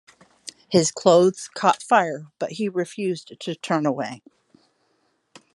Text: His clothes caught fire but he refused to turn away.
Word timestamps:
His 0.67 0.91
clothes 0.91 1.47
caught 1.47 1.83
fire 1.83 2.25
but 2.39 2.53
he 2.53 2.67
refused 2.67 3.37
to 3.41 3.53
turn 3.53 3.85
away. 3.85 4.23